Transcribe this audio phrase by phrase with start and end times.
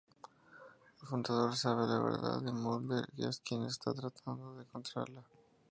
[0.99, 5.21] El Fumador sabe la verdad, y Mulder es quien está tratando de encontrarla.